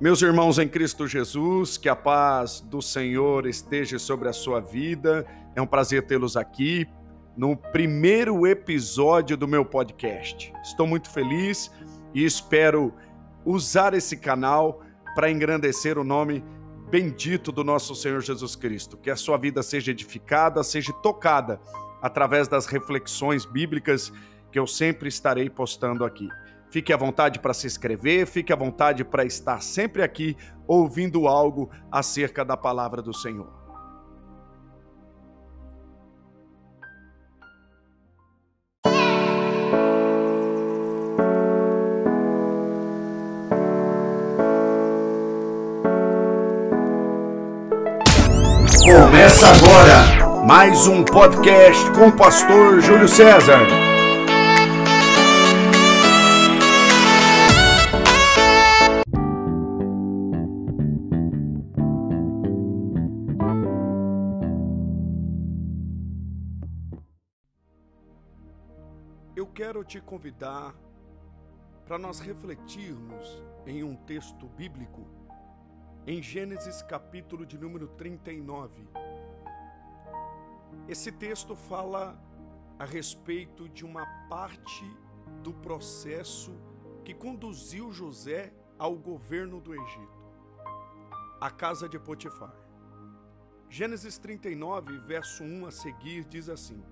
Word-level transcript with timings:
Meus 0.00 0.20
irmãos 0.22 0.58
em 0.58 0.66
Cristo 0.66 1.06
Jesus, 1.06 1.78
que 1.78 1.88
a 1.88 1.94
paz 1.94 2.60
do 2.60 2.82
Senhor 2.82 3.46
esteja 3.46 3.96
sobre 3.96 4.28
a 4.28 4.32
sua 4.32 4.58
vida. 4.58 5.24
É 5.54 5.62
um 5.62 5.66
prazer 5.66 6.04
tê-los 6.04 6.36
aqui 6.36 6.84
no 7.36 7.56
primeiro 7.56 8.44
episódio 8.44 9.36
do 9.36 9.46
meu 9.46 9.64
podcast. 9.64 10.52
Estou 10.64 10.84
muito 10.84 11.08
feliz 11.08 11.70
e 12.12 12.24
espero 12.24 12.92
usar 13.44 13.94
esse 13.94 14.16
canal 14.16 14.82
para 15.14 15.30
engrandecer 15.30 15.96
o 15.96 16.02
nome 16.02 16.44
bendito 16.90 17.52
do 17.52 17.62
nosso 17.62 17.94
Senhor 17.94 18.20
Jesus 18.20 18.56
Cristo. 18.56 18.96
Que 18.96 19.12
a 19.12 19.16
sua 19.16 19.38
vida 19.38 19.62
seja 19.62 19.92
edificada, 19.92 20.64
seja 20.64 20.92
tocada 20.92 21.60
através 22.02 22.48
das 22.48 22.66
reflexões 22.66 23.46
bíblicas 23.46 24.12
que 24.50 24.58
eu 24.58 24.66
sempre 24.66 25.08
estarei 25.08 25.48
postando 25.48 26.04
aqui. 26.04 26.28
Fique 26.74 26.92
à 26.92 26.96
vontade 26.96 27.38
para 27.38 27.54
se 27.54 27.68
inscrever, 27.68 28.26
fique 28.26 28.52
à 28.52 28.56
vontade 28.56 29.04
para 29.04 29.24
estar 29.24 29.62
sempre 29.62 30.02
aqui 30.02 30.36
ouvindo 30.66 31.28
algo 31.28 31.70
acerca 31.88 32.44
da 32.44 32.56
palavra 32.56 33.00
do 33.00 33.14
Senhor. 33.14 33.46
Começa 48.82 49.46
agora 49.46 50.44
mais 50.44 50.88
um 50.88 51.04
podcast 51.04 51.88
com 51.92 52.08
o 52.08 52.16
pastor 52.16 52.80
Júlio 52.80 53.06
César. 53.06 53.93
Quero 69.64 69.82
te 69.82 69.98
convidar 69.98 70.74
para 71.86 71.96
nós 71.96 72.20
refletirmos 72.20 73.42
em 73.66 73.82
um 73.82 73.96
texto 73.96 74.46
bíblico 74.46 75.06
em 76.06 76.22
Gênesis 76.22 76.82
capítulo 76.82 77.46
de 77.46 77.56
número 77.56 77.88
39. 77.88 78.86
Esse 80.86 81.10
texto 81.10 81.56
fala 81.56 82.14
a 82.78 82.84
respeito 82.84 83.66
de 83.66 83.86
uma 83.86 84.04
parte 84.28 84.84
do 85.42 85.54
processo 85.54 86.52
que 87.02 87.14
conduziu 87.14 87.90
José 87.90 88.52
ao 88.78 88.94
governo 88.94 89.62
do 89.62 89.74
Egito, 89.74 90.22
a 91.40 91.50
casa 91.50 91.88
de 91.88 91.98
Potifar. 91.98 92.54
Gênesis 93.70 94.18
39, 94.18 94.98
verso 94.98 95.42
1 95.42 95.66
a 95.66 95.70
seguir, 95.70 96.22
diz 96.26 96.50
assim: 96.50 96.84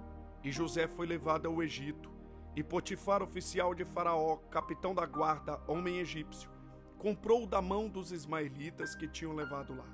E 0.42 0.50
José 0.50 0.88
foi 0.88 1.06
levado 1.06 1.46
ao 1.46 1.62
Egito 1.62 2.11
e 2.54 2.62
Potifar, 2.62 3.22
oficial 3.22 3.74
de 3.74 3.84
Faraó, 3.84 4.36
capitão 4.50 4.94
da 4.94 5.06
guarda, 5.06 5.60
homem 5.66 5.98
egípcio, 5.98 6.50
comprou 6.98 7.46
da 7.46 7.62
mão 7.62 7.88
dos 7.88 8.12
ismaelitas 8.12 8.94
que 8.94 9.08
tinham 9.08 9.32
levado 9.32 9.74
lá. 9.74 9.86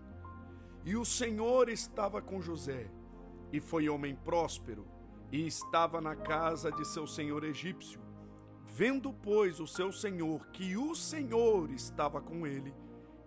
E 0.84 0.97
o 0.97 1.05
Senhor 1.05 1.69
estava 1.69 2.20
com 2.20 2.41
José, 2.41 2.91
e 3.53 3.61
foi 3.61 3.89
homem 3.89 4.14
próspero, 4.14 4.86
e 5.31 5.47
estava 5.47 6.01
na 6.01 6.17
casa 6.17 6.73
de 6.73 6.84
seu 6.86 7.06
senhor 7.06 7.45
egípcio. 7.45 8.01
Vendo, 8.64 9.12
pois, 9.12 9.61
o 9.61 9.67
seu 9.67 9.92
senhor 9.92 10.47
que 10.48 10.77
o 10.77 10.95
Senhor 10.95 11.70
estava 11.70 12.20
com 12.20 12.47
ele, 12.47 12.75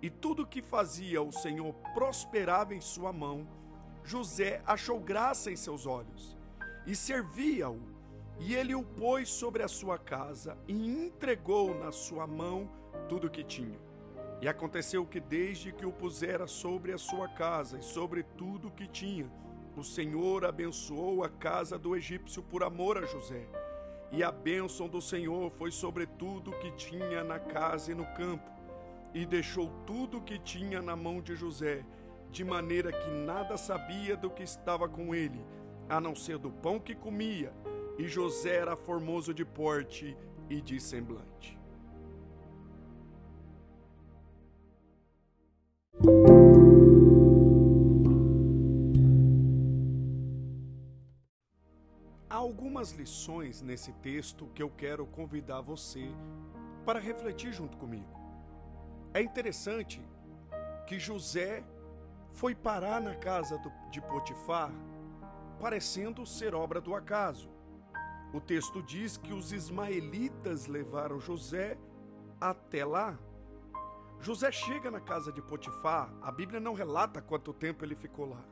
e 0.01 0.09
tudo 0.09 0.47
que 0.47 0.61
fazia 0.61 1.21
o 1.21 1.31
Senhor 1.31 1.73
prosperava 1.93 2.73
em 2.73 2.81
sua 2.81 3.13
mão, 3.13 3.47
José 4.03 4.61
achou 4.65 4.99
graça 4.99 5.51
em 5.51 5.55
seus 5.55 5.85
olhos, 5.85 6.37
e 6.85 6.95
servia-o 6.95 8.00
e 8.43 8.55
ele 8.55 8.73
o 8.73 8.83
pôs 8.83 9.29
sobre 9.29 9.61
a 9.61 9.67
sua 9.67 9.99
casa 9.99 10.57
e 10.67 10.73
entregou 10.73 11.77
na 11.77 11.91
sua 11.91 12.25
mão 12.25 12.67
tudo 13.07 13.27
o 13.27 13.29
que 13.29 13.43
tinha. 13.43 13.79
E 14.41 14.47
aconteceu 14.47 15.05
que 15.05 15.19
desde 15.19 15.71
que 15.71 15.85
o 15.85 15.91
pusera 15.91 16.47
sobre 16.47 16.91
a 16.91 16.97
sua 16.97 17.27
casa 17.27 17.77
e 17.77 17.83
sobre 17.83 18.23
tudo 18.23 18.69
o 18.69 18.71
que 18.71 18.87
tinha, 18.87 19.31
o 19.77 19.83
Senhor 19.83 20.43
abençoou 20.43 21.23
a 21.23 21.29
casa 21.29 21.77
do 21.77 21.95
egípcio 21.95 22.41
por 22.41 22.63
amor 22.63 22.97
a 22.97 23.05
José. 23.05 23.47
E 24.11 24.23
a 24.23 24.31
bênção 24.31 24.89
do 24.89 24.99
Senhor 24.99 25.51
foi 25.51 25.71
sobre 25.71 26.07
tudo 26.07 26.49
o 26.49 26.59
que 26.59 26.71
tinha 26.71 27.23
na 27.23 27.37
casa 27.37 27.91
e 27.91 27.95
no 27.95 28.07
campo. 28.15 28.49
E 29.13 29.23
deixou 29.23 29.71
tudo 29.85 30.17
o 30.17 30.21
que 30.21 30.39
tinha 30.39 30.81
na 30.81 30.95
mão 30.95 31.21
de 31.21 31.35
José, 31.35 31.85
de 32.31 32.43
maneira 32.43 32.91
que 32.91 33.09
nada 33.11 33.55
sabia 33.55 34.17
do 34.17 34.31
que 34.31 34.41
estava 34.41 34.89
com 34.89 35.13
ele, 35.13 35.45
a 35.87 36.01
não 36.01 36.15
ser 36.15 36.39
do 36.39 36.49
pão 36.49 36.79
que 36.79 36.95
comia 36.95 37.53
e 38.01 38.07
José 38.07 38.55
era 38.55 38.75
formoso 38.75 39.31
de 39.31 39.45
porte 39.45 40.17
e 40.49 40.59
de 40.59 40.79
semblante. 40.79 41.55
Há 52.27 52.35
algumas 52.35 52.91
lições 52.93 53.61
nesse 53.61 53.93
texto 53.93 54.47
que 54.55 54.63
eu 54.63 54.71
quero 54.71 55.05
convidar 55.05 55.61
você 55.61 56.09
para 56.83 56.99
refletir 56.99 57.53
junto 57.53 57.77
comigo. 57.77 58.19
É 59.13 59.21
interessante 59.21 60.01
que 60.87 60.97
José 60.97 61.63
foi 62.31 62.55
parar 62.55 62.99
na 62.99 63.13
casa 63.13 63.61
de 63.91 64.01
Potifar 64.01 64.71
parecendo 65.59 66.25
ser 66.25 66.55
obra 66.55 66.81
do 66.81 66.95
acaso. 66.95 67.60
O 68.33 68.39
texto 68.39 68.81
diz 68.81 69.17
que 69.17 69.33
os 69.33 69.51
ismaelitas 69.51 70.67
levaram 70.67 71.19
José 71.19 71.77
até 72.39 72.85
lá. 72.85 73.19
José 74.21 74.51
chega 74.51 74.89
na 74.89 75.01
casa 75.01 75.33
de 75.33 75.41
Potifar, 75.41 76.13
a 76.21 76.31
Bíblia 76.31 76.59
não 76.59 76.73
relata 76.73 77.21
quanto 77.21 77.53
tempo 77.53 77.83
ele 77.83 77.95
ficou 77.95 78.29
lá. 78.29 78.43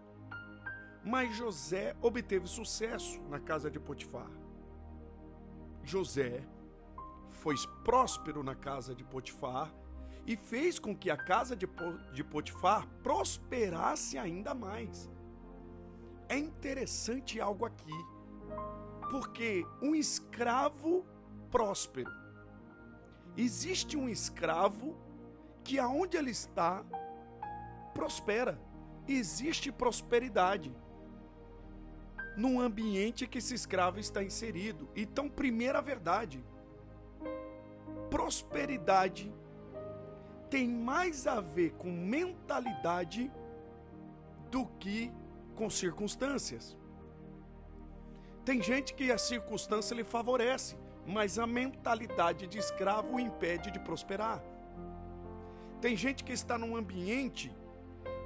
Mas 1.03 1.35
José 1.35 1.95
obteve 2.01 2.45
sucesso 2.47 3.21
na 3.29 3.39
casa 3.39 3.71
de 3.71 3.79
Potifar. 3.79 4.29
José 5.83 6.43
foi 7.29 7.55
próspero 7.85 8.43
na 8.43 8.55
casa 8.55 8.93
de 8.93 9.03
Potifar 9.03 9.73
e 10.27 10.35
fez 10.35 10.77
com 10.77 10.95
que 10.95 11.09
a 11.09 11.15
casa 11.15 11.55
de 11.55 12.23
Potifar 12.23 12.85
prosperasse 13.01 14.17
ainda 14.17 14.53
mais. 14.53 15.09
É 16.27 16.37
interessante 16.37 17.39
algo 17.39 17.65
aqui 17.65 18.18
porque 19.09 19.65
um 19.81 19.95
escravo 19.95 21.05
próspero. 21.51 22.11
Existe 23.35 23.97
um 23.97 24.07
escravo 24.07 24.95
que 25.63 25.79
aonde 25.79 26.17
ele 26.17 26.31
está 26.31 26.83
prospera. 27.93 28.59
Existe 29.07 29.71
prosperidade 29.71 30.73
num 32.37 32.61
ambiente 32.61 33.27
que 33.27 33.39
esse 33.39 33.53
escravo 33.53 33.99
está 33.99 34.23
inserido. 34.23 34.87
Então, 34.95 35.27
primeira 35.27 35.81
verdade, 35.81 36.43
prosperidade 38.09 39.33
tem 40.49 40.67
mais 40.67 41.27
a 41.27 41.41
ver 41.41 41.71
com 41.71 41.91
mentalidade 41.91 43.31
do 44.49 44.65
que 44.79 45.11
com 45.55 45.69
circunstâncias. 45.69 46.78
Tem 48.49 48.63
gente 48.63 48.95
que 48.95 49.11
a 49.11 49.17
circunstância 49.19 49.93
lhe 49.93 50.03
favorece, 50.03 50.75
mas 51.05 51.37
a 51.37 51.45
mentalidade 51.45 52.47
de 52.47 52.57
escravo 52.57 53.15
o 53.15 53.19
impede 53.19 53.69
de 53.69 53.79
prosperar. 53.79 54.41
Tem 55.79 55.95
gente 55.95 56.23
que 56.23 56.33
está 56.33 56.57
num 56.57 56.75
ambiente 56.75 57.55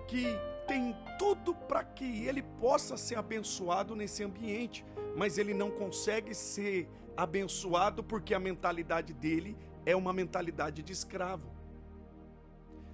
que 0.07 0.27
tem 0.65 0.95
tudo 1.19 1.53
para 1.53 1.83
que 1.83 2.25
ele 2.25 2.41
possa 2.41 2.95
ser 2.95 3.15
abençoado 3.17 3.97
nesse 3.97 4.23
ambiente, 4.23 4.85
mas 5.17 5.37
ele 5.37 5.53
não 5.53 5.69
consegue 5.69 6.33
ser 6.33 6.89
abençoado 7.17 8.01
porque 8.01 8.33
a 8.33 8.39
mentalidade 8.39 9.13
dele 9.13 9.57
é 9.85 9.93
uma 9.93 10.13
mentalidade 10.13 10.81
de 10.81 10.93
escravo. 10.93 11.51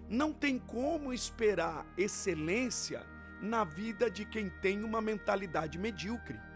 Não 0.10 0.34
tem 0.34 0.58
como 0.58 1.14
esperar 1.14 1.86
excelência 1.96 3.06
na 3.40 3.64
vida 3.64 4.10
de 4.10 4.26
quem 4.26 4.50
tem 4.50 4.84
uma 4.84 5.00
mentalidade 5.00 5.78
medíocre. 5.78 6.49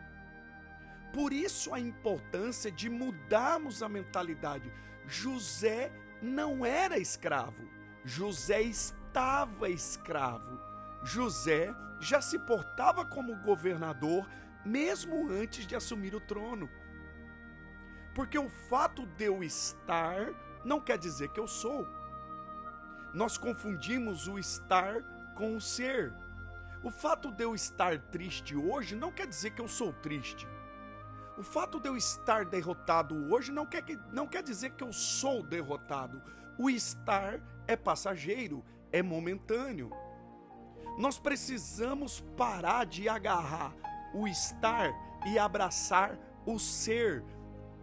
Por 1.13 1.31
isso 1.31 1.73
a 1.73 1.79
importância 1.79 2.71
de 2.71 2.89
mudarmos 2.89 3.83
a 3.83 3.87
mentalidade. 3.87 4.69
José 5.05 5.91
não 6.21 6.65
era 6.65 6.97
escravo, 6.97 7.69
José 8.03 8.61
estava 8.63 9.69
escravo. 9.69 10.59
José 11.03 11.73
já 11.99 12.19
se 12.21 12.39
portava 12.39 13.05
como 13.05 13.35
governador 13.43 14.27
mesmo 14.65 15.29
antes 15.29 15.67
de 15.67 15.75
assumir 15.75 16.15
o 16.15 16.21
trono. 16.21 16.69
Porque 18.15 18.37
o 18.39 18.49
fato 18.49 19.05
de 19.05 19.25
eu 19.25 19.43
estar 19.43 20.33
não 20.63 20.79
quer 20.79 20.97
dizer 20.97 21.29
que 21.29 21.39
eu 21.39 21.47
sou. 21.47 21.87
nós 23.13 23.37
confundimos 23.37 24.27
o 24.27 24.39
estar 24.39 25.03
com 25.35 25.55
o 25.55 25.61
ser. 25.61 26.11
O 26.81 26.89
fato 26.89 27.31
de 27.31 27.43
eu 27.43 27.53
estar 27.53 27.99
triste 27.99 28.55
hoje 28.55 28.95
não 28.95 29.11
quer 29.11 29.27
dizer 29.27 29.51
que 29.51 29.61
eu 29.61 29.67
sou 29.67 29.93
triste. 29.93 30.47
O 31.37 31.41
fato 31.41 31.79
de 31.79 31.89
eu 31.89 31.97
estar 31.97 32.45
derrotado 32.45 33.15
hoje 33.33 33.51
não 33.51 33.65
quer, 33.65 33.83
não 34.11 34.27
quer 34.27 34.43
dizer 34.43 34.71
que 34.71 34.83
eu 34.83 34.93
sou 34.93 35.41
derrotado. 35.41 36.21
O 36.59 36.69
estar 36.69 37.41
é 37.67 37.75
passageiro, 37.75 38.63
é 38.91 39.01
momentâneo. 39.01 39.89
Nós 40.97 41.17
precisamos 41.17 42.21
parar 42.37 42.85
de 42.85 43.09
agarrar 43.09 43.73
o 44.13 44.27
estar 44.27 44.93
e 45.25 45.39
abraçar 45.39 46.19
o 46.45 46.59
ser. 46.59 47.23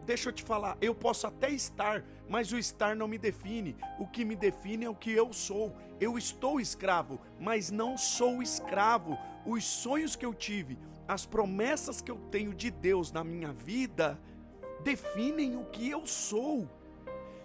Deixa 0.06 0.28
eu 0.28 0.32
te 0.32 0.44
falar, 0.44 0.76
eu 0.80 0.94
posso 0.94 1.26
até 1.26 1.50
estar, 1.50 2.04
mas 2.28 2.52
o 2.52 2.58
estar 2.58 2.94
não 2.94 3.08
me 3.08 3.18
define. 3.18 3.76
O 3.98 4.06
que 4.06 4.24
me 4.24 4.36
define 4.36 4.84
é 4.84 4.90
o 4.90 4.94
que 4.94 5.10
eu 5.10 5.32
sou. 5.32 5.76
Eu 6.00 6.16
estou 6.16 6.60
escravo, 6.60 7.20
mas 7.38 7.70
não 7.70 7.98
sou 7.98 8.40
escravo. 8.40 9.18
Os 9.44 9.64
sonhos 9.64 10.14
que 10.14 10.24
eu 10.24 10.32
tive, 10.32 10.78
as 11.10 11.26
promessas 11.26 12.00
que 12.00 12.08
eu 12.08 12.16
tenho 12.30 12.54
de 12.54 12.70
Deus 12.70 13.10
na 13.10 13.24
minha 13.24 13.52
vida, 13.52 14.16
definem 14.84 15.56
o 15.56 15.64
que 15.64 15.90
eu 15.90 16.06
sou. 16.06 16.70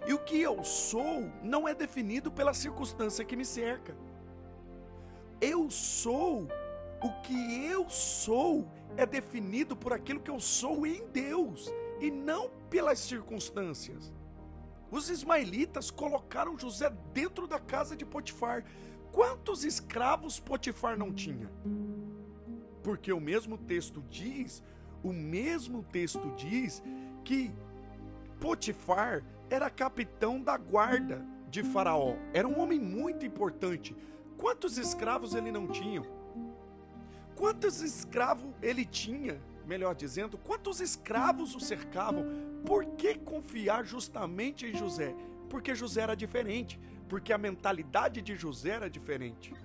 E 0.06 0.13
o 0.13 0.19
que 0.19 0.39
eu 0.39 0.63
sou 0.63 1.31
não 1.41 1.67
é 1.67 1.73
definido 1.73 2.31
pela 2.31 2.53
circunstância 2.53 3.25
que 3.25 3.35
me 3.35 3.44
cerca. 3.44 3.97
Eu 5.41 5.67
sou, 5.71 6.47
o 7.01 7.09
que 7.23 7.65
eu 7.65 7.89
sou 7.89 8.71
é 8.95 9.03
definido 9.03 9.75
por 9.75 9.94
aquilo 9.94 10.19
que 10.19 10.29
eu 10.29 10.39
sou 10.39 10.85
em 10.85 11.03
Deus 11.07 11.73
e 12.00 12.12
não 12.12 12.51
pelas 12.69 13.00
circunstâncias. 13.00 14.13
Os 14.91 15.09
ismaelitas 15.09 15.89
colocaram 15.89 16.59
José 16.59 16.91
dentro 17.12 17.47
da 17.47 17.59
casa 17.59 17.95
de 17.95 18.06
Potifar. 18.06 18.63
Quantos 19.12 19.65
escravos 19.65 20.39
Potifar 20.39 20.95
não 20.95 21.12
tinha? 21.12 21.50
Porque 22.86 23.12
o 23.12 23.20
mesmo 23.20 23.58
texto 23.58 24.04
diz, 24.12 24.62
o 25.02 25.12
mesmo 25.12 25.82
texto 25.82 26.32
diz 26.38 26.84
que 27.24 27.52
Potifar 28.40 29.24
era 29.50 29.72
capitão 29.72 30.40
da 30.40 30.56
guarda 30.56 31.26
de 31.50 31.64
Faraó. 31.64 32.16
Era 32.32 32.48
um 32.48 32.60
homem 32.60 32.80
muito 32.80 33.26
importante. 33.26 33.96
Quantos 34.38 34.78
escravos 34.78 35.34
ele 35.34 35.52
não 35.52 35.66
tinha? 35.68 36.04
Quantos 37.36 37.82
escravos 37.82 38.54
ele 38.62 38.86
tinha? 38.86 39.42
Melhor 39.66 39.96
dizendo, 39.96 40.38
quantos 40.38 40.80
escravos 40.80 41.56
o 41.56 41.60
cercavam? 41.60 42.24
Por 42.68 42.86
que 42.86 43.16
confiar 43.16 43.84
justamente 43.84 44.68
em 44.68 44.76
José? 44.76 45.16
Porque 45.50 45.74
José 45.74 46.02
era 46.02 46.16
diferente, 46.16 46.80
porque 47.10 47.34
a 47.34 47.38
mentalidade 47.40 48.22
de 48.22 48.36
José 48.36 48.70
era 48.70 48.88
diferente. 48.88 49.56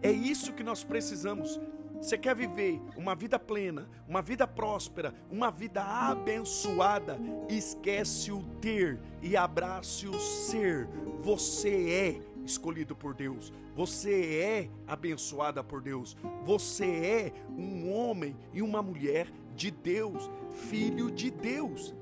É 0.00 0.12
isso 0.12 0.52
que 0.52 0.62
nós 0.62 0.84
precisamos 0.84 1.58
você 2.00 2.16
quer 2.16 2.34
viver 2.34 2.80
uma 2.96 3.14
vida 3.14 3.38
plena, 3.38 3.86
uma 4.08 4.22
vida 4.22 4.46
próspera, 4.46 5.14
uma 5.30 5.50
vida 5.50 5.82
abençoada? 5.82 7.18
Esquece 7.48 8.32
o 8.32 8.42
ter 8.60 8.98
e 9.20 9.36
abrace 9.36 10.08
o 10.08 10.18
ser. 10.18 10.88
Você 11.20 11.90
é 11.90 12.20
escolhido 12.44 12.96
por 12.96 13.14
Deus. 13.14 13.52
Você 13.76 14.40
é 14.42 14.70
abençoada 14.86 15.62
por 15.62 15.82
Deus. 15.82 16.16
Você 16.44 16.86
é 16.86 17.32
um 17.50 17.92
homem 17.92 18.34
e 18.52 18.62
uma 18.62 18.82
mulher 18.82 19.28
de 19.54 19.70
Deus, 19.70 20.30
filho 20.68 21.10
de 21.10 21.30
Deus. 21.30 21.94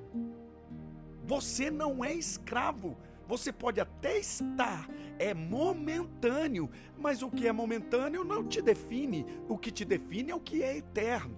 Você 1.25 1.71
não 1.71 2.05
é 2.05 2.15
escravo. 2.15 2.97
Você 3.29 3.53
pode 3.53 3.79
até 3.79 4.19
estar, 4.19 4.89
é 5.19 5.35
momentâneo, 5.35 6.71
mas 6.97 7.23
o 7.23 7.31
que 7.31 7.47
é 7.47 7.53
momentâneo 7.53 8.25
não 8.25 8.43
te 8.43 8.63
define. 8.63 9.27
O 9.47 9.59
que 9.59 9.71
te 9.71 9.85
define 9.85 10.31
é 10.31 10.35
o 10.35 10.41
que 10.41 10.63
é 10.63 10.79
eterno. 10.79 11.37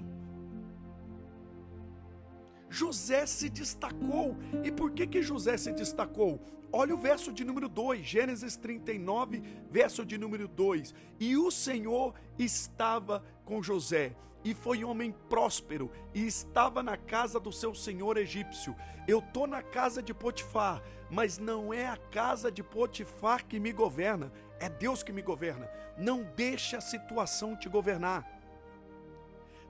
José 2.68 3.26
se 3.26 3.50
destacou. 3.50 4.36
E 4.62 4.70
por 4.70 4.92
que 4.92 5.04
que 5.04 5.20
José 5.20 5.56
se 5.56 5.72
destacou? 5.72 6.40
Olha 6.72 6.94
o 6.94 6.98
verso 6.98 7.32
de 7.32 7.44
número 7.44 7.68
2, 7.68 8.06
Gênesis 8.06 8.56
39, 8.56 9.42
verso 9.68 10.06
de 10.06 10.16
número 10.16 10.46
2. 10.46 10.94
E 11.18 11.36
o 11.36 11.50
Senhor 11.50 12.14
estava 12.38 13.24
com 13.50 13.60
José 13.60 14.12
e 14.44 14.54
foi 14.54 14.84
homem 14.84 15.10
próspero 15.28 15.90
e 16.14 16.24
estava 16.24 16.84
na 16.84 16.96
casa 16.96 17.40
do 17.40 17.50
seu 17.50 17.74
senhor 17.74 18.16
egípcio. 18.16 18.76
Eu 19.08 19.20
tô 19.20 19.44
na 19.44 19.60
casa 19.60 20.00
de 20.00 20.14
Potifar, 20.14 20.80
mas 21.10 21.36
não 21.36 21.74
é 21.74 21.88
a 21.88 21.96
casa 21.96 22.48
de 22.48 22.62
Potifar 22.62 23.44
que 23.44 23.58
me 23.58 23.72
governa, 23.72 24.32
é 24.60 24.68
Deus 24.68 25.02
que 25.02 25.12
me 25.12 25.20
governa. 25.20 25.68
Não 25.98 26.22
deixe 26.22 26.76
a 26.76 26.80
situação 26.80 27.56
te 27.56 27.68
governar. 27.68 28.24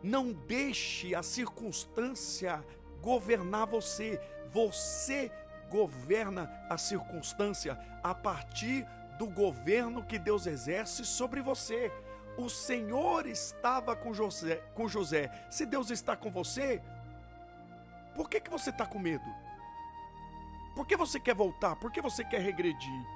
Não 0.03 0.31
deixe 0.31 1.15
a 1.15 1.23
circunstância 1.23 2.62
governar 3.00 3.67
você. 3.67 4.21
Você 4.53 5.33
governa 5.71 6.50
a 6.69 6.76
circunstância 6.76 7.79
a 8.05 8.15
partir 8.15 8.87
do 9.19 9.26
governo 9.26 10.05
que 10.05 10.19
Deus 10.19 10.47
exerce 10.47 11.03
sobre 11.03 11.41
você 11.41 11.91
o 12.37 12.49
Senhor 12.49 13.27
estava 13.27 13.94
com 13.94 14.15
José, 14.15 14.56
com 14.75 14.88
José. 14.88 15.31
Se 15.50 15.67
Deus 15.67 15.91
está 15.91 16.17
com 16.17 16.31
você, 16.31 16.81
por 18.15 18.29
que, 18.29 18.41
que 18.41 18.50
você 18.50 18.71
está 18.71 18.87
com 18.87 18.99
medo? 18.99 19.25
Por 20.75 20.87
que 20.87 20.97
você 20.97 21.19
quer 21.21 21.35
voltar? 21.35 21.77
Por 21.77 21.91
que 21.91 22.00
você 22.00 22.25
quer 22.25 22.41
regredir? 22.41 23.06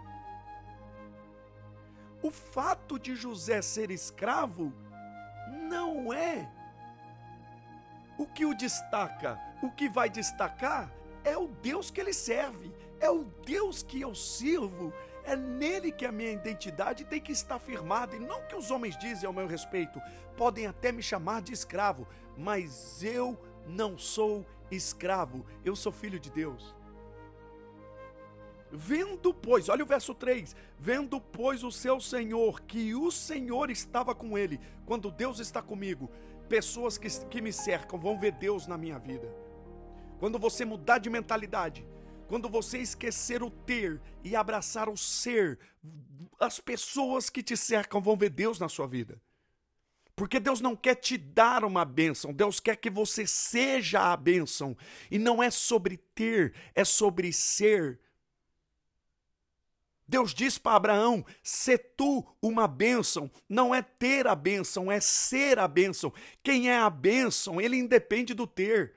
O 2.23 2.31
fato 2.31 2.99
de 2.99 3.15
José 3.15 3.61
ser 3.63 3.91
escravo 3.91 4.73
não 5.69 6.13
é 6.13 6.51
o 8.19 8.27
que 8.27 8.45
o 8.45 8.55
destaca. 8.55 9.39
O 9.63 9.71
que 9.71 9.89
vai 9.89 10.09
destacar 10.09 10.91
é 11.25 11.37
o 11.37 11.49
Deus 11.49 11.91
que 11.91 12.01
ele 12.01 12.13
serve, 12.13 12.75
é 13.01 13.11
o 13.11 13.25
Deus 13.25 13.83
que 13.83 14.01
eu 14.01 14.15
sirvo, 14.15 14.93
é 15.25 15.35
nele 15.35 15.91
que 15.91 16.05
a 16.07 16.13
minha 16.13 16.31
identidade 16.31 17.05
tem 17.05 17.21
que 17.21 17.33
estar 17.33 17.59
firmada, 17.59 18.15
e 18.15 18.21
não 18.21 18.43
que 18.43 18.55
os 18.55 18.71
homens 18.71 18.97
dizem 18.99 19.27
ao 19.27 19.33
meu 19.33 19.47
respeito. 19.47 20.01
Podem 20.37 20.67
até 20.67 20.93
me 20.93 21.03
chamar 21.03 21.43
de 21.43 21.53
escravo, 21.53 22.07
mas 22.37 23.03
eu 23.03 23.39
não 23.67 23.97
sou 23.97 24.45
escravo, 24.71 25.45
eu 25.65 25.75
sou 25.75 25.93
filho 25.93 26.21
de 26.21 26.31
Deus. 26.31 26.75
Vendo, 28.71 29.33
pois, 29.33 29.69
olha 29.69 29.85
o 29.85 29.87
verso 29.87 30.15
3: 30.15 30.55
Vendo, 30.79 31.21
pois, 31.21 31.63
o 31.63 31.71
seu 31.71 32.01
Senhor, 32.01 32.61
que 32.63 32.95
o 32.95 33.11
Senhor 33.11 33.71
estava 33.71 34.15
com 34.15 34.37
ele, 34.37 34.61
quando 34.85 35.11
Deus 35.13 35.39
está 35.39 35.63
comigo, 35.63 36.11
pessoas 36.49 36.99
que, 36.99 37.09
que 37.29 37.41
me 37.41 37.53
cercam 37.53 37.99
vão 37.99 38.19
ver 38.19 38.33
Deus 38.33 38.67
na 38.67 38.77
minha 38.77 38.99
vida. 38.99 39.33
Quando 40.19 40.39
você 40.39 40.65
mudar 40.65 40.99
de 40.99 41.09
mentalidade, 41.09 41.87
quando 42.27 42.49
você 42.49 42.79
esquecer 42.79 43.43
o 43.43 43.51
ter 43.51 44.01
e 44.23 44.35
abraçar 44.35 44.89
o 44.89 44.97
ser, 44.97 45.59
as 46.41 46.59
pessoas 46.61 47.29
que 47.31 47.43
te 47.43 47.57
cercam 47.57 48.01
vão 48.01 48.17
ver 48.17 48.31
Deus 48.31 48.59
na 48.59 48.69
sua 48.69 48.87
vida. 48.87 49.21
Porque 50.17 50.39
Deus 50.39 50.61
não 50.61 50.77
quer 50.77 50.95
te 50.95 51.19
dar 51.19 51.65
uma 51.65 51.85
bênção, 51.85 52.33
Deus 52.33 52.61
quer 52.61 52.77
que 52.77 52.89
você 52.89 53.27
seja 53.27 54.13
a 54.13 54.17
bênção. 54.17 54.77
E 55.11 55.19
não 55.19 55.43
é 55.43 55.51
sobre 55.51 55.97
ter, 55.97 56.55
é 56.75 56.85
sobre 56.85 57.33
ser. 57.33 57.99
Deus 60.07 60.33
diz 60.33 60.57
para 60.57 60.77
Abraão: 60.77 61.25
ser 61.43 61.95
tu 61.97 62.25
uma 62.41 62.69
bênção, 62.69 63.31
não 63.49 63.75
é 63.75 63.83
ter 63.83 64.27
a 64.29 64.37
bênção, 64.37 64.91
é 64.91 65.01
ser 65.01 65.59
a 65.59 65.67
bênção. 65.67 66.13
Quem 66.43 66.71
é 66.71 66.79
a 66.79 66.91
bênção, 66.91 67.61
ele 67.61 67.77
independe 67.77 68.35
do 68.35 68.47
ter. 68.47 68.95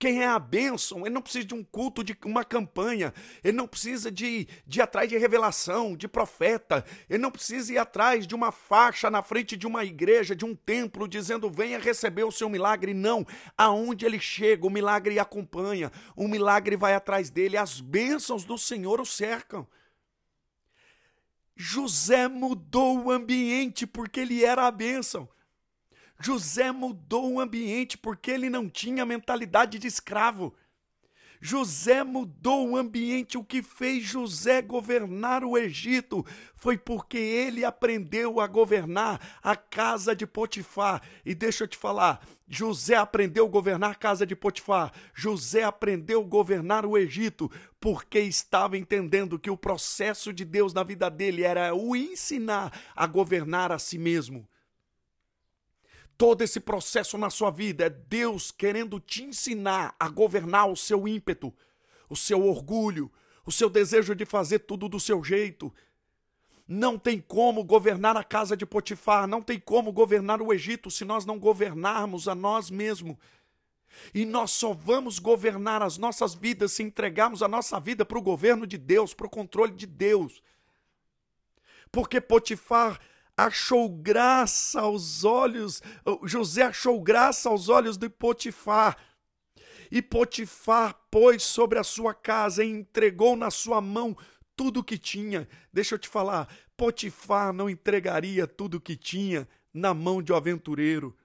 Quem 0.00 0.22
é 0.22 0.26
a 0.26 0.38
bênção, 0.38 1.00
ele 1.00 1.10
não 1.10 1.20
precisa 1.20 1.44
de 1.44 1.54
um 1.54 1.62
culto, 1.62 2.02
de 2.02 2.16
uma 2.24 2.42
campanha, 2.42 3.12
ele 3.44 3.54
não 3.54 3.68
precisa 3.68 4.10
de, 4.10 4.48
de 4.66 4.78
ir 4.78 4.82
atrás 4.82 5.06
de 5.06 5.18
revelação, 5.18 5.94
de 5.94 6.08
profeta, 6.08 6.82
ele 7.06 7.22
não 7.22 7.30
precisa 7.30 7.74
ir 7.74 7.76
atrás 7.76 8.26
de 8.26 8.34
uma 8.34 8.50
faixa 8.50 9.10
na 9.10 9.22
frente 9.22 9.58
de 9.58 9.66
uma 9.66 9.84
igreja, 9.84 10.34
de 10.34 10.42
um 10.42 10.56
templo, 10.56 11.06
dizendo 11.06 11.50
venha 11.50 11.78
receber 11.78 12.24
o 12.24 12.32
seu 12.32 12.48
milagre. 12.48 12.94
Não, 12.94 13.26
aonde 13.58 14.06
ele 14.06 14.18
chega, 14.18 14.66
o 14.66 14.70
milagre 14.70 15.18
acompanha, 15.18 15.92
o 16.16 16.26
milagre 16.26 16.76
vai 16.76 16.94
atrás 16.94 17.28
dele, 17.28 17.58
as 17.58 17.78
bênçãos 17.78 18.42
do 18.42 18.56
Senhor 18.56 19.02
o 19.02 19.04
cercam. 19.04 19.68
José 21.54 22.26
mudou 22.26 23.04
o 23.04 23.10
ambiente 23.10 23.86
porque 23.86 24.20
ele 24.20 24.42
era 24.42 24.66
a 24.66 24.70
bênção. 24.70 25.28
José 26.20 26.70
mudou 26.70 27.32
o 27.32 27.40
ambiente 27.40 27.96
porque 27.96 28.30
ele 28.30 28.50
não 28.50 28.68
tinha 28.68 29.06
mentalidade 29.06 29.78
de 29.78 29.86
escravo. 29.86 30.54
José 31.40 32.04
mudou 32.04 32.68
o 32.68 32.76
ambiente. 32.76 33.38
O 33.38 33.44
que 33.44 33.62
fez 33.62 34.04
José 34.04 34.60
governar 34.60 35.42
o 35.42 35.56
Egito 35.56 36.24
foi 36.54 36.76
porque 36.76 37.16
ele 37.16 37.64
aprendeu 37.64 38.38
a 38.38 38.46
governar 38.46 39.38
a 39.42 39.56
casa 39.56 40.14
de 40.14 40.26
Potifar. 40.26 41.02
E 41.24 41.34
deixa 41.34 41.64
eu 41.64 41.68
te 41.68 41.78
falar, 41.78 42.20
José 42.46 42.96
aprendeu 42.96 43.46
a 43.46 43.48
governar 43.48 43.92
a 43.92 43.94
casa 43.94 44.26
de 44.26 44.36
Potifar. 44.36 44.92
José 45.14 45.62
aprendeu 45.62 46.20
a 46.20 46.26
governar 46.26 46.84
o 46.84 46.98
Egito 46.98 47.50
porque 47.80 48.20
estava 48.20 48.76
entendendo 48.76 49.38
que 49.38 49.50
o 49.50 49.56
processo 49.56 50.34
de 50.34 50.44
Deus 50.44 50.74
na 50.74 50.82
vida 50.82 51.10
dele 51.10 51.42
era 51.42 51.74
o 51.74 51.96
ensinar 51.96 52.78
a 52.94 53.06
governar 53.06 53.72
a 53.72 53.78
si 53.78 53.96
mesmo. 53.96 54.46
Todo 56.20 56.42
esse 56.42 56.60
processo 56.60 57.16
na 57.16 57.30
sua 57.30 57.50
vida 57.50 57.86
é 57.86 57.88
Deus 57.88 58.50
querendo 58.50 59.00
te 59.00 59.22
ensinar 59.22 59.96
a 59.98 60.06
governar 60.06 60.68
o 60.68 60.76
seu 60.76 61.08
ímpeto, 61.08 61.50
o 62.10 62.14
seu 62.14 62.46
orgulho, 62.46 63.10
o 63.46 63.50
seu 63.50 63.70
desejo 63.70 64.14
de 64.14 64.26
fazer 64.26 64.58
tudo 64.58 64.86
do 64.86 65.00
seu 65.00 65.24
jeito. 65.24 65.72
Não 66.68 66.98
tem 66.98 67.22
como 67.22 67.64
governar 67.64 68.18
a 68.18 68.22
casa 68.22 68.54
de 68.54 68.66
Potifar, 68.66 69.26
não 69.26 69.40
tem 69.40 69.58
como 69.58 69.90
governar 69.90 70.42
o 70.42 70.52
Egito 70.52 70.90
se 70.90 71.06
nós 71.06 71.24
não 71.24 71.38
governarmos 71.38 72.28
a 72.28 72.34
nós 72.34 72.68
mesmos. 72.68 73.16
E 74.12 74.26
nós 74.26 74.50
só 74.50 74.74
vamos 74.74 75.18
governar 75.18 75.80
as 75.80 75.96
nossas 75.96 76.34
vidas 76.34 76.72
se 76.72 76.82
entregarmos 76.82 77.42
a 77.42 77.48
nossa 77.48 77.80
vida 77.80 78.04
para 78.04 78.18
o 78.18 78.22
governo 78.22 78.66
de 78.66 78.76
Deus, 78.76 79.14
para 79.14 79.26
o 79.26 79.30
controle 79.30 79.72
de 79.72 79.86
Deus. 79.86 80.42
Porque 81.90 82.20
Potifar 82.20 83.00
achou 83.46 83.88
graça 83.88 84.80
aos 84.80 85.24
olhos, 85.24 85.82
José 86.24 86.62
achou 86.62 87.00
graça 87.00 87.48
aos 87.48 87.68
olhos 87.68 87.96
de 87.96 88.08
Potifar. 88.08 88.96
E 89.90 90.00
Potifar 90.00 90.94
pôs 91.10 91.42
sobre 91.42 91.78
a 91.78 91.84
sua 91.84 92.14
casa 92.14 92.64
e 92.64 92.70
entregou 92.70 93.34
na 93.34 93.50
sua 93.50 93.80
mão 93.80 94.16
tudo 94.54 94.80
o 94.80 94.84
que 94.84 94.96
tinha. 94.96 95.48
Deixa 95.72 95.94
eu 95.94 95.98
te 95.98 96.08
falar, 96.08 96.48
Potifar 96.76 97.52
não 97.52 97.68
entregaria 97.68 98.46
tudo 98.46 98.76
o 98.76 98.80
que 98.80 98.96
tinha 98.96 99.48
na 99.72 99.92
mão 99.94 100.22
de 100.22 100.32
um 100.32 100.36
aventureiro. 100.36 101.16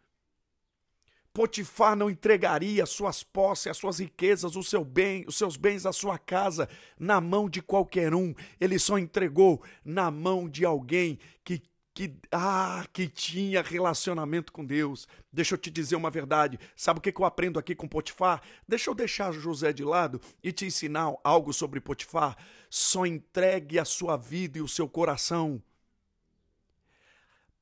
Potifar 1.34 1.98
não 1.98 2.10
entregaria 2.10 2.86
suas 2.86 3.22
posses, 3.22 3.68
as 3.68 3.76
suas 3.76 4.00
riquezas, 4.00 4.56
o 4.56 4.64
seu 4.64 4.86
bem, 4.86 5.26
os 5.28 5.36
seus 5.36 5.58
bens, 5.58 5.86
a 5.86 5.92
sua 5.92 6.18
casa 6.18 6.70
na 6.98 7.20
mão 7.20 7.50
de 7.50 7.62
qualquer 7.62 8.16
um. 8.16 8.34
Ele 8.60 8.80
só 8.80 8.98
entregou 8.98 9.62
na 9.84 10.10
mão 10.10 10.48
de 10.48 10.64
alguém 10.64 11.20
que 11.44 11.62
que 11.96 12.14
ah, 12.30 12.86
que 12.92 13.08
tinha 13.08 13.62
relacionamento 13.62 14.52
com 14.52 14.66
Deus. 14.66 15.08
Deixa 15.32 15.56
eu 15.56 15.58
te 15.58 15.72
dizer 15.72 15.96
uma 15.96 16.12
verdade. 16.12 16.60
Sabe 16.76 17.00
o 17.00 17.02
que, 17.02 17.14
eu 17.18 17.26
aprendo 17.26 17.58
aqui 17.58 17.74
com 17.74 17.88
Potifar? 17.88 18.42
Deixa 18.68 18.90
eu 18.90 18.94
deixar 18.94 19.32
José 19.32 19.72
de 19.72 19.84
lado 19.84 20.20
e 20.44 20.52
te 20.52 20.66
ensinar 20.66 21.16
algo 21.24 21.54
sobre 21.54 21.80
Potifar. 21.80 22.38
Só 22.70 23.06
entregue 23.06 23.80
a 23.80 23.86
sua 23.86 24.18
vida 24.18 24.58
e 24.58 24.62
o 24.62 24.68
seu 24.68 24.90
coração 24.90 25.64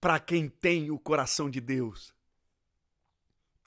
para 0.02 0.20
quem 0.20 0.50
tem 0.50 0.90
o 0.90 0.98
coração 0.98 1.48
de 1.48 1.62
Deus. 1.62 2.12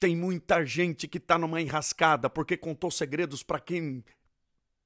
Tem 0.00 0.16
muita 0.16 0.66
gente 0.66 1.06
que 1.06 1.18
está 1.18 1.38
numa 1.38 1.62
enrascada 1.62 2.28
porque 2.28 2.56
contou 2.56 2.90
segredos 2.90 3.42
para 3.42 3.60
quem 3.60 4.04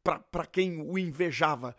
para 0.03 0.47
quem 0.47 0.81
o 0.81 0.99
invejava 0.99 1.77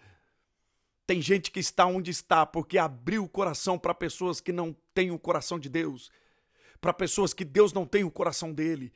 tem 1.05 1.21
gente 1.21 1.51
que 1.51 1.59
está 1.59 1.85
onde 1.85 2.11
está 2.11 2.45
porque 2.45 2.77
abriu 2.77 3.23
o 3.23 3.29
coração 3.29 3.77
para 3.77 3.93
pessoas 3.93 4.39
que 4.39 4.51
não 4.51 4.75
têm 4.93 5.11
o 5.11 5.19
coração 5.19 5.59
de 5.59 5.69
Deus, 5.69 6.11
para 6.79 6.93
pessoas 6.93 7.33
que 7.33 7.43
Deus 7.43 7.73
não 7.73 7.85
tem 7.85 8.03
o 8.03 8.11
coração 8.11 8.53
dele. 8.53 8.93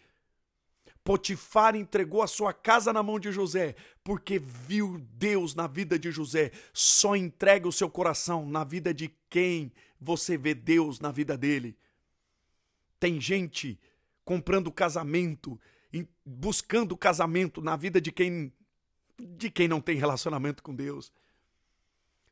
Potifar 1.03 1.75
entregou 1.75 2.23
a 2.23 2.27
sua 2.27 2.51
casa 2.51 2.91
na 2.91 3.03
mão 3.03 3.19
de 3.19 3.31
José, 3.31 3.75
porque 4.03 4.39
viu 4.39 4.97
Deus 5.13 5.53
na 5.53 5.67
vida 5.67 5.99
de 5.99 6.09
José. 6.09 6.51
Só 6.73 7.15
entregue 7.15 7.67
o 7.67 7.71
seu 7.71 7.89
coração 7.89 8.43
na 8.47 8.63
vida 8.63 8.91
de 8.91 9.13
quem 9.29 9.71
você 10.01 10.35
vê 10.35 10.55
Deus 10.55 10.99
na 10.99 11.11
vida 11.11 11.37
dele. 11.37 11.77
Tem 12.99 13.21
gente 13.21 13.79
comprando 14.23 14.71
casamento, 14.71 15.59
buscando 16.25 16.97
casamento 16.97 17.61
na 17.61 17.75
vida 17.75 18.01
de 18.01 18.11
quem 18.11 18.51
de 19.17 19.49
quem 19.49 19.67
não 19.67 19.79
tem 19.79 19.97
relacionamento 19.97 20.61
com 20.61 20.75
Deus. 20.75 21.11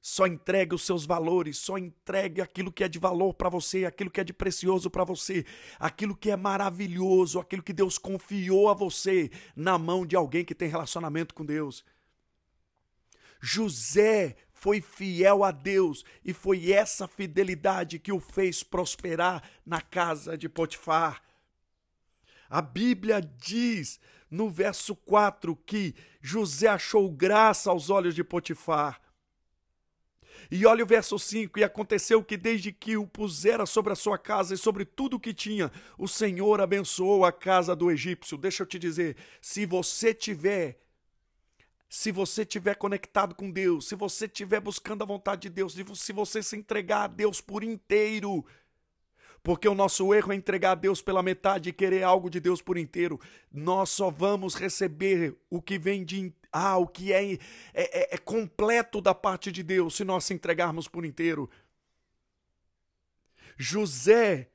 Só 0.05 0.27
entregue 0.27 0.75
os 0.75 0.85
seus 0.85 1.05
valores, 1.05 1.57
só 1.57 1.77
entregue 1.77 2.41
aquilo 2.41 2.73
que 2.73 2.83
é 2.83 2.89
de 2.89 2.99
valor 2.99 3.33
para 3.33 3.47
você, 3.47 3.85
aquilo 3.85 4.11
que 4.11 4.19
é 4.19 4.23
de 4.25 4.33
precioso 4.33 4.89
para 4.89 5.05
você, 5.05 5.45
aquilo 5.79 6.13
que 6.13 6.29
é 6.29 6.35
maravilhoso, 6.35 7.39
aquilo 7.39 7.63
que 7.63 7.71
Deus 7.71 7.97
confiou 7.97 8.67
a 8.67 8.73
você 8.73 9.31
na 9.55 9.77
mão 9.77 10.05
de 10.05 10.17
alguém 10.17 10.43
que 10.43 10.53
tem 10.53 10.67
relacionamento 10.67 11.33
com 11.33 11.45
Deus. 11.45 11.85
José 13.39 14.35
foi 14.51 14.81
fiel 14.81 15.41
a 15.41 15.51
Deus 15.51 16.03
e 16.25 16.33
foi 16.33 16.73
essa 16.73 17.07
fidelidade 17.07 17.97
que 17.97 18.11
o 18.11 18.19
fez 18.19 18.61
prosperar 18.61 19.41
na 19.65 19.79
casa 19.79 20.37
de 20.37 20.49
Potifar. 20.49 21.23
A 22.49 22.61
Bíblia 22.61 23.21
diz 23.21 24.01
no 24.29 24.49
verso 24.49 24.97
4 24.97 25.55
que 25.65 25.95
José 26.21 26.67
achou 26.67 27.09
graça 27.09 27.69
aos 27.69 27.89
olhos 27.89 28.13
de 28.13 28.21
Potifar. 28.21 29.01
E 30.49 30.65
olha 30.65 30.83
o 30.83 30.87
verso 30.87 31.17
5: 31.17 31.59
E 31.59 31.63
aconteceu 31.63 32.23
que 32.23 32.37
desde 32.37 32.71
que 32.71 32.97
o 32.97 33.07
pusera 33.07 33.65
sobre 33.65 33.93
a 33.93 33.95
sua 33.95 34.17
casa 34.17 34.53
e 34.53 34.57
sobre 34.57 34.85
tudo 34.85 35.17
o 35.17 35.19
que 35.19 35.33
tinha, 35.33 35.71
o 35.97 36.07
Senhor 36.07 36.61
abençoou 36.61 37.25
a 37.25 37.31
casa 37.31 37.75
do 37.75 37.91
egípcio. 37.91 38.37
Deixa 38.37 38.63
eu 38.63 38.67
te 38.67 38.79
dizer, 38.79 39.15
se 39.41 39.65
você 39.65 40.13
tiver 40.13 40.79
se 41.93 42.11
você 42.11 42.43
tiver 42.43 42.73
conectado 42.73 43.35
com 43.35 43.51
Deus, 43.51 43.87
se 43.87 43.93
você 43.93 44.25
estiver 44.25 44.59
buscando 44.59 45.03
a 45.03 45.05
vontade 45.05 45.43
de 45.43 45.49
Deus, 45.49 45.75
se 45.93 46.11
você 46.11 46.41
se 46.41 46.57
entregar 46.57 47.03
a 47.03 47.07
Deus 47.07 47.39
por 47.39 47.63
inteiro, 47.63 48.43
porque 49.43 49.67
o 49.67 49.75
nosso 49.75 50.13
erro 50.13 50.31
é 50.31 50.35
entregar 50.35 50.71
a 50.71 50.75
Deus 50.75 51.01
pela 51.01 51.21
metade 51.21 51.69
e 51.69 51.73
querer 51.73 52.01
algo 52.01 52.29
de 52.29 52.39
Deus 52.39 52.61
por 52.61 52.77
inteiro. 52.77 53.19
Nós 53.51 53.89
só 53.89 54.09
vamos 54.09 54.55
receber 54.55 55.35
o 55.49 55.61
que 55.61 55.77
vem 55.77 56.05
de 56.05 56.33
ah, 56.51 56.77
o 56.77 56.87
que 56.87 57.11
é, 57.11 57.33
é, 57.33 57.39
é, 57.73 58.15
é 58.15 58.17
completo 58.17 59.01
da 59.01 59.13
parte 59.13 59.51
de 59.51 59.61
Deus 59.61 59.95
se 59.95 60.05
nós 60.05 60.23
se 60.23 60.33
entregarmos 60.33 60.87
por 60.87 61.03
inteiro. 61.03 61.49
José 63.57 64.49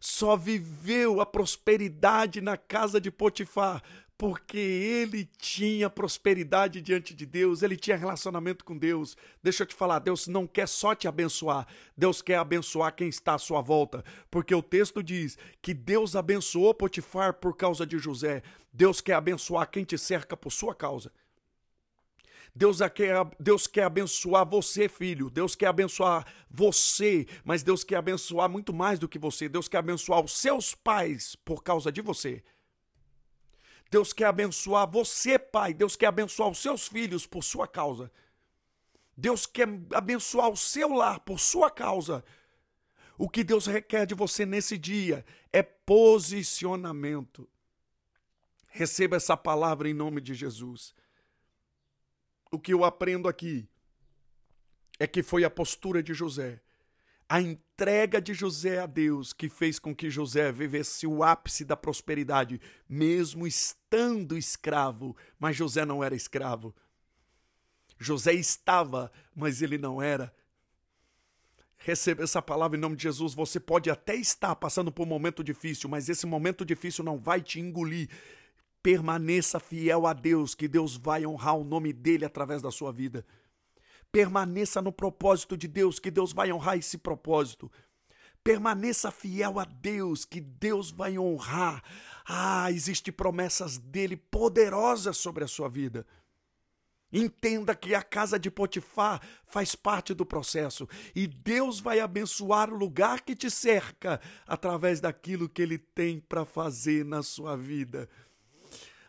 só 0.00 0.36
viveu 0.36 1.20
a 1.20 1.26
prosperidade 1.26 2.40
na 2.40 2.56
casa 2.56 3.00
de 3.00 3.10
Potifar 3.10 3.82
porque 4.16 4.56
ele 4.58 5.28
tinha 5.38 5.90
prosperidade 5.90 6.80
diante 6.80 7.12
de 7.12 7.26
Deus, 7.26 7.62
ele 7.62 7.76
tinha 7.76 7.96
relacionamento 7.96 8.64
com 8.64 8.76
Deus. 8.76 9.16
Deixa 9.42 9.64
eu 9.64 9.66
te 9.66 9.74
falar, 9.74 9.98
Deus 9.98 10.26
não 10.26 10.46
quer 10.46 10.68
só 10.68 10.94
te 10.94 11.08
abençoar, 11.08 11.66
Deus 11.96 12.22
quer 12.22 12.36
abençoar 12.36 12.94
quem 12.94 13.08
está 13.08 13.34
à 13.34 13.38
sua 13.38 13.60
volta, 13.60 14.04
porque 14.30 14.54
o 14.54 14.62
texto 14.62 15.02
diz 15.02 15.36
que 15.60 15.74
Deus 15.74 16.14
abençoou 16.14 16.72
Potifar 16.74 17.34
por 17.34 17.56
causa 17.56 17.84
de 17.84 17.98
José. 17.98 18.42
Deus 18.72 19.00
quer 19.00 19.14
abençoar 19.14 19.70
quem 19.70 19.84
te 19.84 19.98
cerca 19.98 20.36
por 20.36 20.50
sua 20.50 20.74
causa. 20.74 21.12
Deus 22.56 22.78
quer, 22.94 23.16
Deus 23.38 23.66
quer 23.66 23.82
abençoar 23.82 24.48
você, 24.48 24.88
filho. 24.88 25.28
Deus 25.28 25.56
quer 25.56 25.66
abençoar 25.66 26.24
você, 26.48 27.26
mas 27.44 27.64
Deus 27.64 27.82
quer 27.82 27.96
abençoar 27.96 28.48
muito 28.48 28.72
mais 28.72 28.98
do 28.98 29.08
que 29.08 29.18
você. 29.18 29.48
Deus 29.48 29.66
quer 29.66 29.78
abençoar 29.78 30.24
os 30.24 30.36
seus 30.36 30.72
pais 30.72 31.34
por 31.44 31.64
causa 31.64 31.90
de 31.90 32.00
você. 32.00 32.44
Deus 33.94 34.12
quer 34.12 34.26
abençoar 34.26 34.90
você, 34.90 35.38
pai. 35.38 35.72
Deus 35.72 35.94
quer 35.96 36.06
abençoar 36.06 36.48
os 36.50 36.58
seus 36.58 36.88
filhos 36.88 37.26
por 37.26 37.42
sua 37.44 37.68
causa. 37.68 38.10
Deus 39.16 39.46
quer 39.46 39.68
abençoar 39.92 40.48
o 40.48 40.56
seu 40.56 40.92
lar 40.92 41.20
por 41.20 41.38
sua 41.38 41.70
causa. 41.70 42.24
O 43.16 43.28
que 43.28 43.44
Deus 43.44 43.66
requer 43.66 44.06
de 44.06 44.14
você 44.14 44.44
nesse 44.44 44.76
dia 44.76 45.24
é 45.52 45.62
posicionamento. 45.62 47.48
Receba 48.68 49.16
essa 49.16 49.36
palavra 49.36 49.88
em 49.88 49.94
nome 49.94 50.20
de 50.20 50.34
Jesus 50.34 50.94
o 52.54 52.58
que 52.58 52.72
eu 52.72 52.84
aprendo 52.84 53.28
aqui 53.28 53.68
é 54.98 55.06
que 55.06 55.22
foi 55.22 55.44
a 55.44 55.50
postura 55.50 56.02
de 56.02 56.14
José, 56.14 56.62
a 57.34 57.42
entrega 57.42 58.22
de 58.22 58.32
José 58.32 58.78
a 58.78 58.86
Deus 58.86 59.32
que 59.32 59.48
fez 59.48 59.80
com 59.80 59.92
que 59.92 60.08
José 60.08 60.52
vivesse 60.52 61.04
o 61.04 61.24
ápice 61.24 61.64
da 61.64 61.76
prosperidade, 61.76 62.60
mesmo 62.88 63.44
estando 63.44 64.38
escravo. 64.38 65.16
Mas 65.36 65.56
José 65.56 65.84
não 65.84 66.04
era 66.04 66.14
escravo. 66.14 66.72
José 67.98 68.34
estava, 68.34 69.10
mas 69.34 69.62
ele 69.62 69.76
não 69.76 70.00
era. 70.00 70.32
Receba 71.76 72.22
essa 72.22 72.40
palavra 72.40 72.78
em 72.78 72.80
nome 72.80 72.94
de 72.94 73.02
Jesus. 73.02 73.34
Você 73.34 73.58
pode 73.58 73.90
até 73.90 74.14
estar 74.14 74.54
passando 74.54 74.92
por 74.92 75.02
um 75.02 75.10
momento 75.10 75.42
difícil, 75.42 75.90
mas 75.90 76.08
esse 76.08 76.26
momento 76.26 76.64
difícil 76.64 77.02
não 77.02 77.18
vai 77.18 77.42
te 77.42 77.58
engolir 77.58 78.08
Permaneça 78.84 79.58
fiel 79.58 80.06
a 80.06 80.12
Deus, 80.12 80.54
que 80.54 80.68
Deus 80.68 80.94
vai 80.94 81.24
honrar 81.24 81.56
o 81.56 81.64
nome 81.64 81.90
dele 81.90 82.26
através 82.26 82.60
da 82.60 82.70
sua 82.70 82.92
vida. 82.92 83.24
Permaneça 84.14 84.80
no 84.80 84.92
propósito 84.92 85.56
de 85.56 85.66
Deus, 85.66 85.98
que 85.98 86.08
Deus 86.08 86.32
vai 86.32 86.52
honrar 86.52 86.78
esse 86.78 86.96
propósito. 86.96 87.68
Permaneça 88.44 89.10
fiel 89.10 89.58
a 89.58 89.64
Deus, 89.64 90.24
que 90.24 90.40
Deus 90.40 90.92
vai 90.92 91.18
honrar. 91.18 91.82
Ah, 92.24 92.70
existem 92.70 93.12
promessas 93.12 93.76
dele 93.76 94.16
poderosas 94.16 95.16
sobre 95.16 95.42
a 95.42 95.48
sua 95.48 95.68
vida. 95.68 96.06
Entenda 97.12 97.74
que 97.74 97.92
a 97.92 98.02
casa 98.04 98.38
de 98.38 98.52
Potifar 98.52 99.20
faz 99.46 99.74
parte 99.74 100.14
do 100.14 100.24
processo 100.24 100.88
e 101.12 101.26
Deus 101.26 101.80
vai 101.80 101.98
abençoar 101.98 102.72
o 102.72 102.76
lugar 102.76 103.20
que 103.22 103.34
te 103.34 103.50
cerca 103.50 104.20
através 104.46 105.00
daquilo 105.00 105.48
que 105.48 105.60
ele 105.60 105.78
tem 105.78 106.20
para 106.20 106.44
fazer 106.44 107.04
na 107.04 107.20
sua 107.20 107.56
vida. 107.56 108.08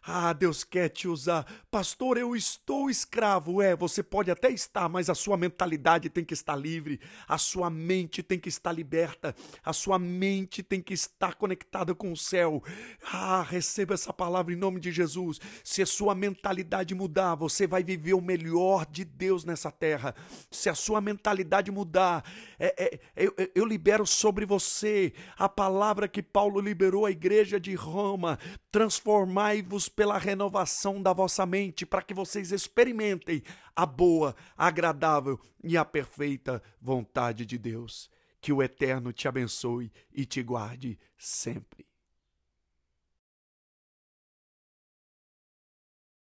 Ah, 0.08 0.34
Deus 0.34 0.64
quer 0.64 0.90
te 0.90 1.08
usar. 1.08 1.48
Pastor, 1.72 2.16
eu 2.16 2.36
estou 2.36 2.92
escravo. 2.92 3.60
É, 3.60 3.76
você 3.76 4.04
pode 4.04 4.30
até 4.30 4.52
estar, 4.52 4.88
mas 4.88 5.10
a 5.10 5.16
sua 5.16 5.36
mentalidade 5.36 6.10
tem 6.10 6.24
que 6.24 6.36
estar 6.36 6.56
livre, 6.56 7.00
a 7.28 7.40
sua 7.40 7.72
mente 7.72 8.22
tem 8.22 8.38
que 8.38 8.48
estar 8.48 8.72
liberta, 8.72 9.36
a 9.64 9.74
sua 9.74 9.98
mente 9.98 10.62
tem 10.62 10.80
que 10.80 10.94
estar 10.94 11.34
conectada 11.34 11.96
com 11.96 12.12
o 12.12 12.18
céu. 12.18 12.64
Ah, 13.12 13.42
receba 13.42 13.96
essa 13.96 14.14
palavra 14.14 14.54
em 14.54 14.58
nome 14.58 14.80
de 14.80 14.92
Jesus. 14.92 15.40
Se 15.64 15.82
a 15.82 15.88
sua 15.88 16.14
mentalidade 16.14 16.94
mudar, 16.94 17.34
você 17.34 17.66
vai 17.66 17.84
viver 17.84 18.14
o 18.14 18.22
melhor 18.22 18.86
de 18.86 19.04
Deus 19.04 19.44
nessa 19.44 19.72
terra. 19.72 20.14
Se 20.52 20.70
a 20.70 20.76
sua 20.76 21.02
mentalidade 21.02 21.72
mudar, 21.72 22.24
é, 22.60 22.76
é, 22.78 23.00
eu, 23.16 23.34
eu 23.56 23.66
libero 23.66 24.06
sobre 24.06 24.46
você 24.46 25.14
a 25.36 25.50
palavra 25.50 26.08
que 26.08 26.22
Paulo 26.22 26.60
liberou 26.60 27.08
à 27.08 27.12
igreja 27.12 27.60
de 27.60 27.74
Roma: 27.74 28.38
transformai-vos 28.72 29.95
pela 29.96 30.18
renovação 30.18 31.02
da 31.02 31.14
vossa 31.14 31.46
mente, 31.46 31.86
para 31.86 32.02
que 32.02 32.14
vocês 32.14 32.52
experimentem 32.52 33.42
a 33.75 33.86
boa, 33.86 34.36
agradável 34.58 35.40
e 35.64 35.78
a 35.78 35.86
perfeita 35.86 36.62
vontade 36.82 37.46
de 37.46 37.58
Deus. 37.58 38.10
Que 38.42 38.52
o 38.52 38.62
Eterno 38.62 39.14
te 39.14 39.28
abençoe 39.28 39.92
e 40.14 40.25
te 40.25 40.44
guarde 40.44 41.00
sempre. 41.18 41.95